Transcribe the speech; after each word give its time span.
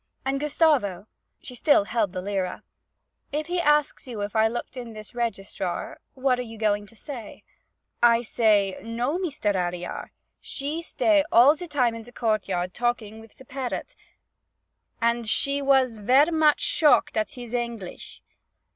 And 0.25 0.39
Gustavo' 0.39 1.05
she 1.43 1.53
still 1.53 1.83
held 1.83 2.11
the 2.11 2.23
lira 2.23 2.63
'if 3.31 3.45
he 3.45 3.61
asks 3.61 4.07
you 4.07 4.21
if 4.21 4.35
I 4.35 4.47
looked 4.47 4.75
in 4.75 4.93
this 4.93 5.13
register, 5.13 5.99
what 6.15 6.39
are 6.39 6.41
you 6.41 6.57
going 6.57 6.87
to 6.87 6.95
say?' 6.95 7.43
'I 8.01 8.21
say, 8.23 8.79
"No, 8.81 9.19
Meestair 9.19 9.53
Ailyar, 9.53 10.09
she 10.39 10.81
stay 10.81 11.23
all 11.31 11.53
ze 11.53 11.67
time 11.67 11.93
in 11.93 12.03
ze 12.03 12.11
courtyard 12.11 12.73
talking 12.73 13.19
wif 13.19 13.33
ze 13.33 13.43
parrot, 13.43 13.95
and 14.99 15.27
she 15.29 15.61
was 15.61 15.99
ver' 15.99 16.31
moch 16.31 16.59
shocked 16.59 17.15
at 17.15 17.33
his 17.33 17.53
Angleesh."' 17.53 18.21